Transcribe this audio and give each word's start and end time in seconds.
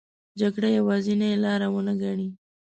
جګړه 0.39 0.69
یوازینې 0.77 1.29
لار 1.43 1.61
ونه 1.73 1.93
ګڼي. 2.01 2.29